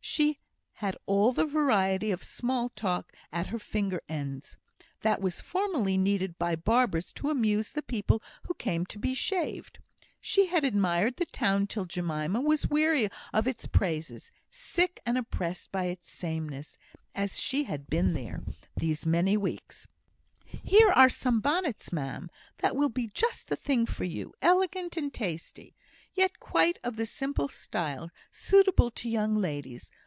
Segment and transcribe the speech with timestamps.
[0.00, 0.38] She
[0.74, 4.56] had all the variety of small talk at her finger ends
[5.00, 9.80] that was formerly needed by barbers to amuse the people who came to be shaved.
[10.20, 15.72] She had admired the town till Jemima was weary of its praises, sick and oppressed
[15.72, 16.78] by its sameness,
[17.12, 19.88] as she had been these many weeks.
[20.46, 25.12] "Here are some bonnets, ma'am, that will be just the thing for you elegant and
[25.12, 25.74] tasty,
[26.14, 29.90] yet quite of the simple style, suitable to young ladies.